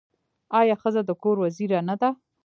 [0.59, 2.09] آیا ښځه د کور وزیره نه ده؟